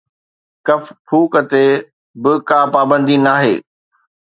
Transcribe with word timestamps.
ڪف 0.67 0.83
ڦوڪ 1.07 1.33
تي 1.51 1.65
به 2.21 2.31
ڪا 2.49 2.59
پابندي 2.73 3.17
ناهي 3.25 3.55